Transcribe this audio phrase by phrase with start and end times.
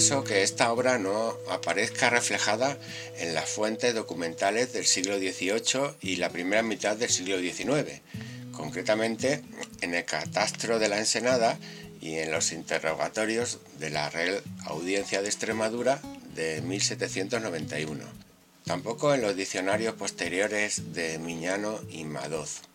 [0.00, 2.78] curioso que esta obra no aparezca reflejada
[3.18, 8.00] en las fuentes documentales del siglo XVIII y la primera mitad del siglo XIX,
[8.50, 9.42] concretamente
[9.82, 11.58] en el catastro de la Ensenada
[12.00, 16.00] y en los interrogatorios de la Real Audiencia de Extremadura
[16.34, 18.02] de 1791.
[18.64, 22.69] Tampoco en los diccionarios posteriores de Miñano y Madoz.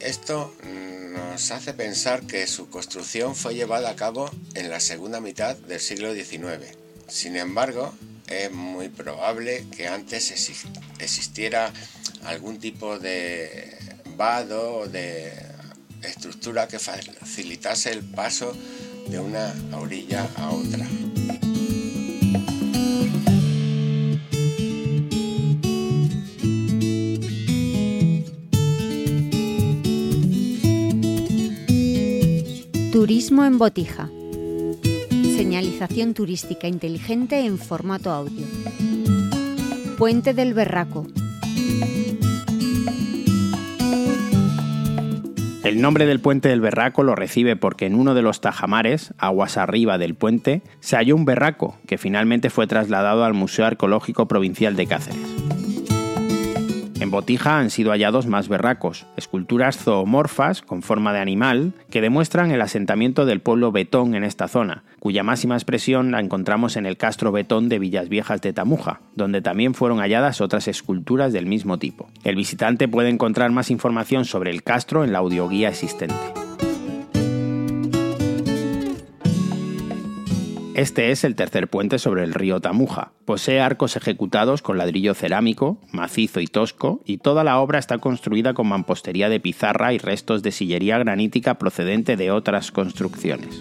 [0.00, 0.54] Esto
[1.12, 5.80] nos hace pensar que su construcción fue llevada a cabo en la segunda mitad del
[5.80, 6.76] siglo XIX.
[7.08, 7.92] Sin embargo,
[8.28, 10.30] es muy probable que antes
[11.00, 11.72] existiera
[12.24, 13.76] algún tipo de
[14.16, 15.32] vado o de
[16.02, 18.56] estructura que facilitase el paso
[19.08, 20.86] de una orilla a otra.
[32.92, 34.08] Turismo en Botija.
[35.10, 38.46] Señalización turística inteligente en formato audio.
[39.98, 41.06] Puente del Berraco.
[45.64, 49.58] El nombre del puente del Berraco lo recibe porque en uno de los tajamares, aguas
[49.58, 54.76] arriba del puente, se halló un berraco que finalmente fue trasladado al Museo Arqueológico Provincial
[54.76, 55.47] de Cáceres.
[57.00, 62.50] En Botija han sido hallados más berracos, esculturas zoomorfas con forma de animal que demuestran
[62.50, 66.96] el asentamiento del pueblo Betón en esta zona, cuya máxima expresión la encontramos en el
[66.96, 71.78] castro Betón de Villas Viejas de Tamuja, donde también fueron halladas otras esculturas del mismo
[71.78, 72.08] tipo.
[72.24, 76.37] El visitante puede encontrar más información sobre el castro en la audioguía existente.
[80.78, 83.10] Este es el tercer puente sobre el río Tamuja.
[83.24, 88.54] Posee arcos ejecutados con ladrillo cerámico, macizo y tosco, y toda la obra está construida
[88.54, 93.60] con mampostería de pizarra y restos de sillería granítica procedente de otras construcciones.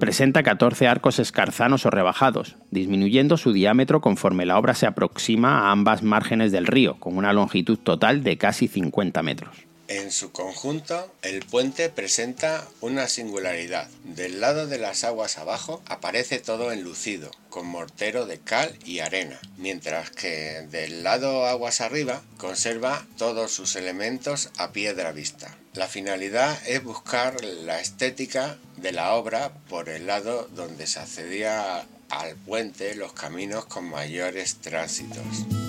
[0.00, 5.70] Presenta 14 arcos escarzanos o rebajados, disminuyendo su diámetro conforme la obra se aproxima a
[5.70, 9.68] ambas márgenes del río, con una longitud total de casi 50 metros.
[9.86, 13.86] En su conjunto, el puente presenta una singularidad.
[14.02, 19.38] Del lado de las aguas abajo aparece todo enlucido, con mortero de cal y arena,
[19.58, 25.54] mientras que del lado aguas arriba conserva todos sus elementos a piedra vista.
[25.74, 31.86] La finalidad es buscar la estética de la obra por el lado donde se accedía
[32.08, 35.63] al puente los caminos con mayores tránsitos.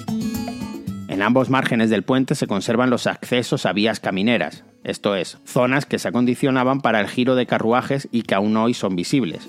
[1.15, 5.85] En ambos márgenes del puente se conservan los accesos a vías camineras, esto es, zonas
[5.85, 9.47] que se acondicionaban para el giro de carruajes y que aún hoy son visibles.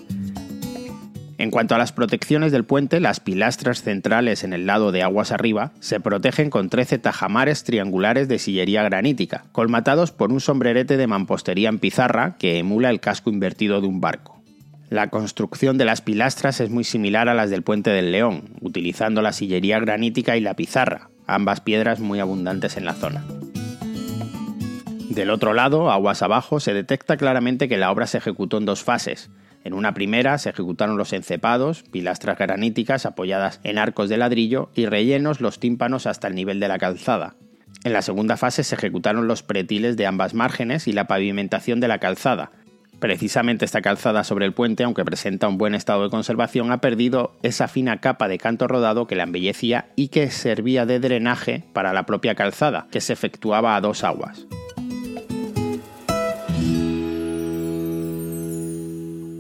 [1.39, 5.33] En cuanto a las protecciones del puente, las pilastras centrales en el lado de aguas
[5.33, 11.09] arriba se protegen con 13 tajamares triangulares de sillería granítica, colmatados por un sombrerete de
[11.09, 14.41] mampostería en pizarra que emula el casco invertido de un barco.
[14.89, 19.21] La construcción de las pilastras es muy similar a las del puente del León, utilizando
[19.21, 23.25] la sillería granítica y la pizarra, ambas piedras muy abundantes en la zona.
[25.11, 28.85] Del otro lado, aguas abajo, se detecta claramente que la obra se ejecutó en dos
[28.85, 29.31] fases.
[29.65, 34.87] En una primera se ejecutaron los encepados, pilastras graníticas apoyadas en arcos de ladrillo y
[34.87, 37.35] rellenos los tímpanos hasta el nivel de la calzada.
[37.83, 41.89] En la segunda fase se ejecutaron los pretiles de ambas márgenes y la pavimentación de
[41.89, 42.51] la calzada,
[42.99, 47.37] Precisamente esta calzada sobre el puente, aunque presenta un buen estado de conservación, ha perdido
[47.43, 51.93] esa fina capa de canto rodado que la embellecía y que servía de drenaje para
[51.93, 54.47] la propia calzada, que se efectuaba a dos aguas.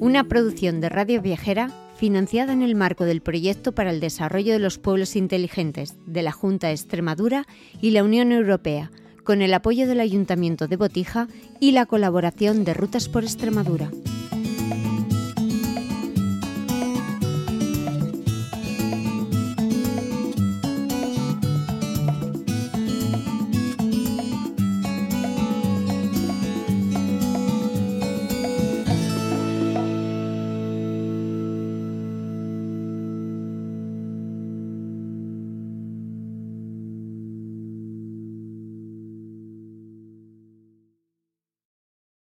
[0.00, 4.58] Una producción de Radio Viajera financiada en el marco del Proyecto para el Desarrollo de
[4.58, 7.46] los Pueblos Inteligentes de la Junta de Extremadura
[7.80, 8.90] y la Unión Europea
[9.26, 11.26] con el apoyo del Ayuntamiento de Botija
[11.60, 13.90] y la colaboración de Rutas por Extremadura.